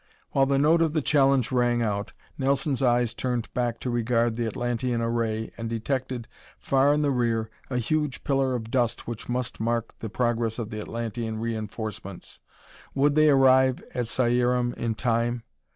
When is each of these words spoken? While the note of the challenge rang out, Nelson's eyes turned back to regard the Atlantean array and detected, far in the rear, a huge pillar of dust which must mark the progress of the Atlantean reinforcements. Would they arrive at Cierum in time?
While 0.31 0.47
the 0.47 0.57
note 0.57 0.81
of 0.81 0.93
the 0.93 1.01
challenge 1.03 1.51
rang 1.51 1.83
out, 1.83 2.11
Nelson's 2.35 2.81
eyes 2.81 3.13
turned 3.13 3.53
back 3.53 3.79
to 3.81 3.91
regard 3.91 4.35
the 4.35 4.47
Atlantean 4.47 4.99
array 4.99 5.51
and 5.59 5.69
detected, 5.69 6.27
far 6.57 6.91
in 6.91 7.03
the 7.03 7.11
rear, 7.11 7.51
a 7.69 7.77
huge 7.77 8.23
pillar 8.23 8.55
of 8.55 8.71
dust 8.71 9.05
which 9.07 9.29
must 9.29 9.59
mark 9.59 9.93
the 9.99 10.09
progress 10.09 10.57
of 10.57 10.71
the 10.71 10.81
Atlantean 10.81 11.37
reinforcements. 11.37 12.39
Would 12.95 13.13
they 13.13 13.29
arrive 13.29 13.83
at 13.93 14.07
Cierum 14.07 14.73
in 14.73 14.95
time? 14.95 15.43